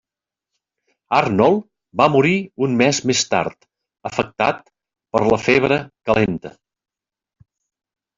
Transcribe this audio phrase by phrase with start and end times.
[1.17, 1.59] Arnold
[2.01, 2.31] va morir
[2.67, 3.67] un mes més tard,
[4.11, 4.63] afectat
[5.17, 5.79] per la febre
[6.11, 6.53] calenta.